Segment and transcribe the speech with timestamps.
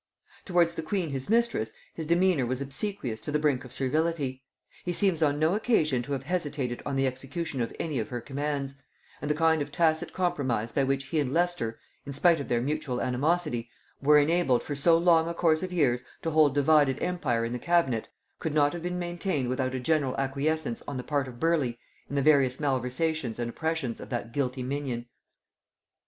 [0.45, 4.41] Towards the queen his mistress, his demeanor was obsequious to the brink of servility;
[4.83, 8.19] he seems on no occasion to have hesitated on the execution of any of her
[8.19, 8.73] commands;
[9.21, 12.61] and the kind of tacit compromise by which he and Leicester, in spite of their
[12.63, 13.69] mutual animosity,
[14.01, 17.59] were enabled for so long a course of years to hold divided empire in the
[17.59, 18.07] cabinet,
[18.39, 21.75] could not have been maintained without a general acquiescence on the part of Burleigh
[22.09, 25.05] in the various malversations and oppressions of that guilty minion.